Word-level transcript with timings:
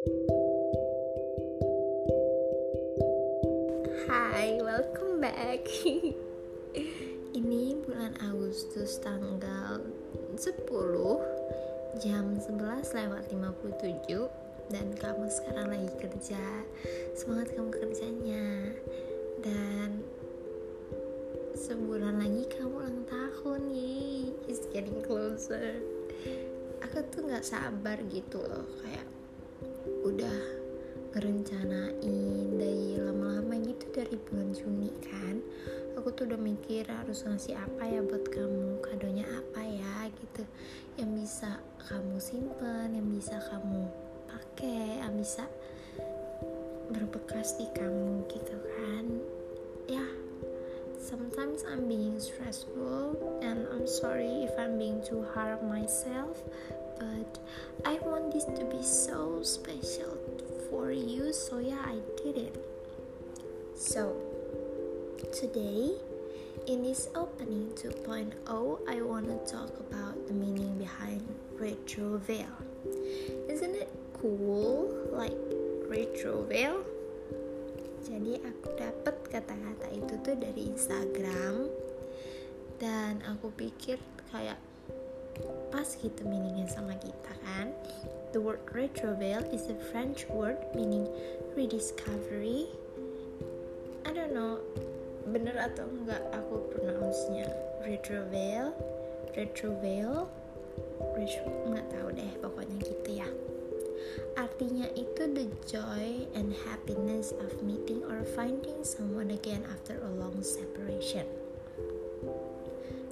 Hai, 0.00 0.16
welcome 4.64 5.20
back. 5.20 5.68
Ini 7.36 7.76
bulan 7.84 8.16
Agustus 8.24 8.96
tanggal 9.04 9.84
10 10.40 10.56
jam 12.00 12.32
11 12.32 12.96
lewat 12.96 13.28
57 13.28 14.72
dan 14.72 14.88
kamu 14.96 15.28
sekarang 15.28 15.68
lagi 15.68 15.92
kerja. 16.00 16.64
Semangat 17.12 17.52
kamu 17.52 17.68
kerjanya. 17.68 18.72
Dan 19.44 20.00
sebulan 21.60 22.24
lagi 22.24 22.48
kamu 22.48 22.72
ulang 22.72 23.04
tahun 23.04 23.68
nih. 23.68 24.32
It's 24.48 24.64
getting 24.72 25.04
closer. 25.04 25.76
Aku 26.88 27.04
tuh 27.12 27.28
nggak 27.28 27.44
sabar 27.44 28.00
gitu 28.08 28.40
loh, 28.40 28.64
kayak 28.80 29.19
udah 30.10 30.38
ngerencanain 31.14 32.58
dari 32.58 32.98
lama-lama 32.98 33.54
gitu 33.62 33.86
dari 33.94 34.18
bulan 34.26 34.50
Juni 34.50 34.90
kan. 35.06 35.38
Aku 35.94 36.10
tuh 36.10 36.26
udah 36.26 36.40
mikir 36.40 36.82
harus 36.90 37.22
ngasih 37.22 37.54
apa 37.54 37.86
ya 37.86 38.02
buat 38.02 38.26
kamu 38.26 38.82
kadonya 38.82 39.26
apa 39.30 39.62
ya 39.62 40.10
gitu. 40.10 40.42
Yang 40.98 41.10
bisa 41.22 41.50
kamu 41.86 42.16
simpen 42.18 42.98
yang 42.98 43.06
bisa 43.06 43.38
kamu 43.38 43.86
pakai 44.26 44.98
yang 44.98 45.14
bisa 45.14 45.46
berbekas 46.90 47.54
di 47.54 47.70
kamu 47.70 48.26
gitu 48.26 48.56
kan. 48.74 49.04
Ya 49.86 50.06
sometimes 50.98 51.62
I'm 51.70 51.86
being 51.86 52.18
stressful 52.18 53.14
and 53.46 53.66
I'm 53.70 53.86
sorry 53.86 54.46
if 54.46 54.54
I'm 54.58 54.74
being 54.74 55.02
too 55.06 55.22
hard 55.34 55.62
on 55.62 55.70
myself 55.70 56.42
but 57.00 57.40
I 57.88 57.96
want 58.04 58.36
this 58.36 58.44
to 58.44 58.64
be 58.68 58.84
so 58.84 59.40
special 59.40 60.20
for 60.68 60.92
you 60.92 61.32
so 61.32 61.58
yeah 61.58 61.80
I 61.80 62.04
did 62.20 62.36
it. 62.36 62.54
So 63.74 64.12
today 65.32 65.96
in 66.68 66.84
this 66.84 67.08
opening 67.16 67.72
2.0 67.80 68.36
I 68.84 69.00
want 69.00 69.32
to 69.32 69.40
talk 69.48 69.72
about 69.80 70.14
the 70.28 70.36
meaning 70.36 70.76
behind 70.76 71.24
retro 71.56 72.20
veil. 72.20 72.52
Isn't 73.48 73.74
it 73.74 73.88
cool 74.20 74.92
like 75.08 75.40
retro 75.88 76.44
veil? 76.44 76.84
Jadi 78.04 78.36
aku 78.44 78.68
dapat 78.76 79.16
kata-kata 79.32 79.88
itu 79.96 80.14
tuh 80.20 80.36
dari 80.36 80.68
Instagram. 80.68 81.72
Dan 82.80 83.20
aku 83.24 83.52
pikir 83.52 84.00
kayak 84.32 84.56
pas 85.70 85.86
gitu 85.86 86.22
meaningnya 86.26 86.66
sama 86.68 86.94
kita 86.98 87.32
kan? 87.44 87.72
The 88.30 88.38
word 88.38 88.62
retroveil 88.70 89.42
is 89.50 89.66
a 89.70 89.76
French 89.90 90.26
word 90.30 90.58
meaning 90.74 91.06
rediscovery. 91.54 92.70
I 94.06 94.10
don't 94.14 94.34
know 94.34 94.62
bener 95.30 95.54
atau 95.54 95.86
enggak 95.86 96.22
aku 96.32 96.74
pronounce-nya 96.74 97.46
retroveil 97.84 98.72
retroveil 99.36 100.26
retro 101.14 101.46
nggak 101.70 101.86
tahu 101.92 102.08
deh 102.16 102.32
pokoknya 102.40 102.76
gitu 102.82 103.10
ya. 103.20 103.28
Artinya 104.34 104.88
itu 104.96 105.22
the 105.30 105.46
joy 105.68 106.24
and 106.32 106.56
happiness 106.64 107.36
of 107.36 107.60
meeting 107.60 108.00
or 108.08 108.24
finding 108.34 108.80
someone 108.82 109.30
again 109.30 109.62
after 109.68 110.00
a 110.00 110.10
long 110.16 110.40
separation. 110.40 111.28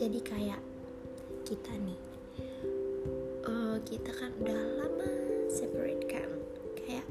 Jadi 0.00 0.20
kayak 0.24 0.60
kita 1.44 1.72
nih 1.76 2.09
kita 3.84 4.12
kan 4.12 4.30
udah 4.40 4.60
lama 4.84 5.10
separate 5.48 6.04
kan. 6.06 6.30
Kayak 6.76 7.06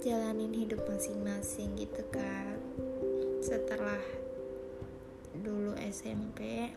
jalanin 0.00 0.54
hidup 0.54 0.82
masing-masing 0.86 1.74
gitu 1.74 2.02
kan. 2.14 2.58
Setelah 3.42 4.00
dulu 5.34 5.74
SMP 5.82 6.70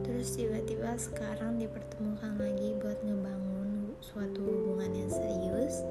terus 0.00 0.32
tiba-tiba 0.32 0.96
sekarang 0.96 1.60
dipertemukan 1.60 2.40
lagi 2.40 2.72
buat 2.80 2.96
ngebangun 3.04 3.92
suatu 4.00 4.40
hubungan 4.40 4.96
yang 4.96 5.10
serius. 5.12 5.84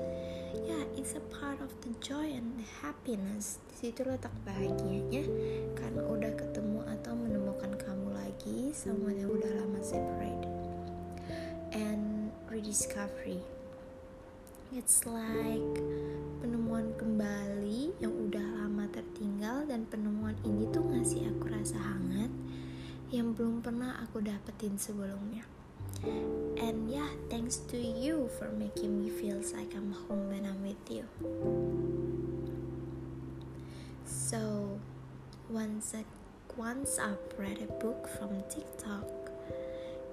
Ya 0.65 0.73
yeah, 0.73 0.83
it's 0.97 1.13
a 1.13 1.23
part 1.29 1.61
of 1.61 1.69
the 1.85 1.93
joy 2.01 2.25
and 2.25 2.57
the 2.57 2.67
happiness. 2.81 3.61
Di 3.69 3.93
situ 3.93 4.01
letak 4.01 4.33
bahagianya 4.41 5.29
karena 5.77 6.01
udah 6.01 6.33
ketemu 6.33 6.81
atau 6.97 7.13
menemukan 7.13 7.77
kamu 7.77 8.09
lagi 8.17 8.73
sama 8.73 9.13
yang 9.13 9.29
udah 9.29 9.51
lama 9.61 9.79
separate 9.85 10.56
rediscovery 12.67 13.39
it's 14.75 15.07
like 15.07 15.79
penemuan 16.43 16.91
kembali 16.99 17.95
yang 18.03 18.11
udah 18.11 18.43
lama 18.43 18.91
tertinggal 18.91 19.63
dan 19.71 19.87
penemuan 19.87 20.35
ini 20.43 20.67
tuh 20.75 20.83
ngasih 20.83 21.31
aku 21.31 21.47
rasa 21.47 21.79
hangat 21.79 22.27
yang 23.07 23.31
belum 23.31 23.63
pernah 23.63 23.95
aku 24.03 24.19
dapetin 24.19 24.75
sebelumnya. 24.75 25.47
And 26.59 26.91
yeah 26.91 27.07
thanks 27.31 27.63
to 27.71 27.79
you 27.79 28.27
for 28.35 28.51
making 28.51 28.99
me 28.99 29.15
feels 29.15 29.55
like 29.55 29.71
I'm 29.71 29.95
home 29.95 30.27
when 30.27 30.43
I'm 30.43 30.59
with 30.59 30.83
you. 30.91 31.07
So 34.03 34.75
once 35.47 35.95
I, 35.95 36.03
once 36.59 36.99
I've 36.99 37.31
read 37.39 37.63
a 37.63 37.71
book 37.79 38.11
from 38.19 38.43
TikTok 38.51 39.26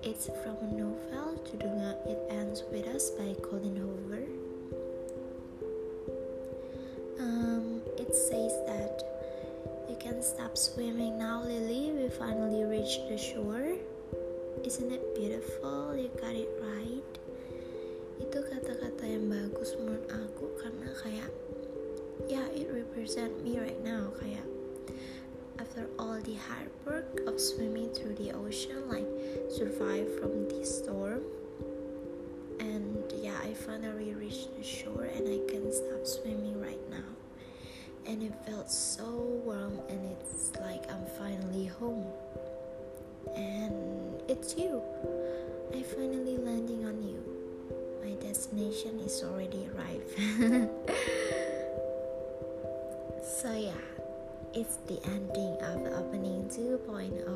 it's 0.05 0.29
from 0.45 0.53
a 0.61 0.69
novel 0.77 1.33
judulnya 1.49 1.97
It 2.05 2.21
Ends 2.29 2.61
With 2.69 2.85
Us 2.93 3.09
by 3.17 3.33
Colin 3.41 3.73
Hoover. 3.73 4.29
Um, 7.17 7.81
it 7.97 8.13
says 8.13 8.53
that 8.69 9.01
you 9.89 9.97
can 9.97 10.21
stop 10.21 10.61
swimming 10.61 11.17
now 11.17 11.41
Lily. 11.41 11.97
We 11.97 12.13
finally 12.13 12.69
reached 12.69 13.09
the 13.09 13.17
shore. 13.17 13.81
Isn't 14.61 14.93
it 14.93 15.01
beautiful? 15.17 15.97
You 15.97 16.13
got 16.21 16.37
it 16.37 16.53
right. 16.61 17.13
Itu 18.21 18.45
kata-kata 18.45 19.09
yang 19.09 19.33
bagus 19.33 19.73
menurut 19.81 20.05
aku 20.13 20.53
karena 20.61 20.93
kayak 21.01 21.31
ya 22.29 22.45
yeah, 22.45 22.47
it 22.53 22.69
represent 22.69 23.33
me 23.41 23.57
right 23.57 23.81
now 23.81 24.13
kayak 24.21 24.45
after 25.75 25.89
all 25.99 26.21
the 26.21 26.35
hard 26.35 26.71
work 26.87 27.21
of 27.27 27.41
swimming 27.41 27.93
through 27.95 28.15
the 28.15 28.31
ocean 28.33 28.89
like 28.89 29.07
survive 29.51 30.07
from 30.21 30.49
the 30.49 30.65
storm. 30.65 31.23
And 32.61 33.13
yeah 33.21 33.37
I 33.43 33.55
finally 33.55 34.15
reached 34.15 34.57
the 34.57 34.63
shore 34.63 35.09
and 35.15 35.27
I 35.27 35.41
can 35.51 35.73
stop 35.73 36.07
swimming 36.07 36.61
right 36.61 36.91
now. 36.91 37.11
And 38.07 38.23
it 38.23 38.35
felt 38.47 38.71
so 38.71 39.05
warm 39.45 39.81
and 39.89 40.01
it's 40.13 40.53
like 40.61 40.89
I'm 40.93 41.07
finally 41.19 41.67
home. 41.67 42.07
And 43.35 44.23
it's 44.29 44.57
you. 44.57 44.81
I 45.75 45.83
finally 45.83 46.37
landing 46.37 46.87
on 46.87 47.03
you. 47.03 47.21
My 48.05 48.15
destination 48.23 49.01
is 49.01 49.23
already 49.25 49.69
arrived. 49.75 50.71
So 53.25 53.53
yeah 53.53 54.04
it's 54.55 54.79
the 54.87 55.03
ending 55.11 55.59
of 55.67 55.83
opening 55.99 56.47
2.0 56.47 57.27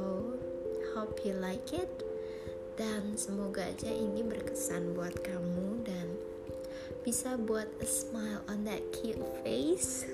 hope 0.95 1.19
you 1.27 1.35
like 1.35 1.67
it 1.75 1.91
dan 2.79 3.19
semoga 3.19 3.67
aja 3.67 3.91
ini 3.91 4.23
berkesan 4.23 4.95
buat 4.95 5.19
kamu 5.27 5.83
dan 5.83 6.15
bisa 7.03 7.35
buat 7.35 7.67
a 7.83 7.89
smile 7.91 8.39
on 8.47 8.63
that 8.63 8.79
cute 8.95 9.19
face 9.43 10.07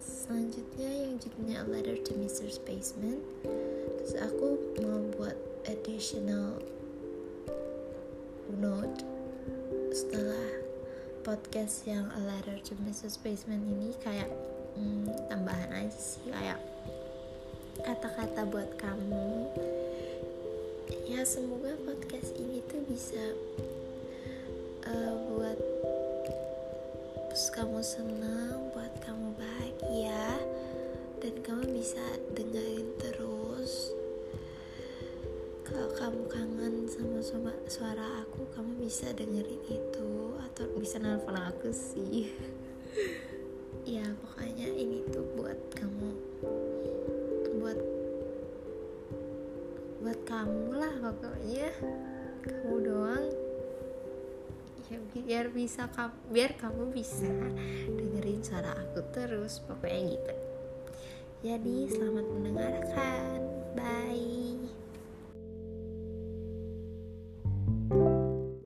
selanjutnya 0.00 0.88
yang 0.88 1.20
judulnya 1.20 1.56
A 1.60 1.68
Letter 1.68 2.00
to 2.00 2.16
Mr. 2.16 2.48
Spaceman 2.48 3.20
terus 4.00 4.16
aku 4.16 4.56
mau 4.80 5.04
buat 5.12 5.36
additional 5.68 6.56
note 8.56 9.04
setelah 9.92 10.64
podcast 11.20 11.84
yang 11.84 12.08
A 12.16 12.20
Letter 12.24 12.56
to 12.64 12.72
Mr. 12.80 13.12
Spaceman 13.12 13.60
ini 13.68 13.92
kayak 14.00 14.32
tambahan 15.28 15.70
aja 15.74 15.98
sih 15.98 16.28
kayak 16.30 16.60
kata-kata 17.82 18.42
buat 18.48 18.70
kamu. 18.76 19.48
Ya 21.08 21.24
semoga 21.24 21.72
podcast 21.84 22.36
ini 22.36 22.60
tuh 22.68 22.82
bisa 22.88 23.22
uh, 24.88 25.14
buat 25.30 25.58
kamu 27.54 27.82
senang 27.82 28.70
buat 28.74 28.90
kamu 29.02 29.34
bahagia 29.38 30.42
dan 31.22 31.34
kamu 31.42 31.64
bisa 31.74 32.02
dengerin 32.34 32.88
terus. 32.98 33.94
Kalau 35.66 35.90
kamu 35.94 36.22
kangen 36.30 36.86
sama 36.90 37.20
sama 37.22 37.52
suara 37.70 38.24
aku 38.26 38.46
kamu 38.54 38.86
bisa 38.86 39.10
dengerin 39.14 39.62
itu 39.70 40.10
atau 40.38 40.64
bisa 40.78 40.98
nelfon 40.98 41.38
aku 41.38 41.70
sih 41.70 42.30
ya 43.88 44.04
pokoknya 44.20 44.68
ini 44.68 45.00
tuh 45.08 45.24
buat 45.32 45.56
kamu. 45.72 46.10
Buat 47.56 47.80
buat 50.04 50.20
kamu 50.28 50.76
lah 50.76 50.94
pokoknya. 51.00 51.72
Kamu 52.44 52.76
doang. 52.84 53.26
Ya 54.92 54.96
biar 55.12 55.46
bisa 55.52 55.88
biar 56.28 56.56
kamu 56.60 56.92
bisa 56.92 57.28
dengerin 57.88 58.44
suara 58.44 58.76
aku 58.76 59.00
terus 59.08 59.64
pokoknya 59.64 60.00
gitu. 60.12 60.34
Jadi 61.48 61.76
selamat 61.88 62.26
mendengarkan. 62.28 63.40
Bye 63.72 64.57